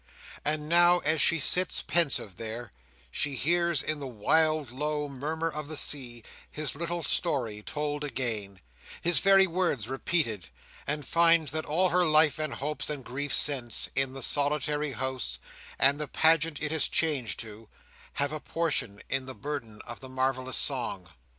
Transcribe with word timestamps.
And 0.43 0.67
now, 0.67 0.97
as 1.01 1.21
she 1.21 1.37
sits 1.37 1.83
pensive 1.83 2.37
there, 2.37 2.71
she 3.11 3.35
hears 3.35 3.83
in 3.83 3.99
the 3.99 4.07
wild 4.07 4.71
low 4.71 5.07
murmur 5.07 5.47
of 5.47 5.67
the 5.67 5.77
sea, 5.77 6.23
his 6.49 6.73
little 6.73 7.03
story 7.03 7.61
told 7.61 8.03
again, 8.03 8.61
his 9.03 9.19
very 9.19 9.45
words 9.45 9.87
repeated; 9.87 10.47
and 10.87 11.05
finds 11.07 11.51
that 11.51 11.65
all 11.65 11.89
her 11.89 12.03
life 12.03 12.39
and 12.39 12.55
hopes, 12.55 12.89
and 12.89 13.05
griefs, 13.05 13.37
since—in 13.37 14.13
the 14.13 14.23
solitary 14.23 14.93
house, 14.93 15.37
and 15.77 15.89
in 15.91 15.97
the 15.99 16.07
pageant 16.07 16.63
it 16.63 16.71
has 16.71 16.87
changed 16.87 17.39
to—have 17.41 18.31
a 18.31 18.39
portion 18.39 19.03
in 19.07 19.27
the 19.27 19.35
burden 19.35 19.83
of 19.83 19.99
the 19.99 20.09
marvellous 20.09 20.57
song. 20.57 21.09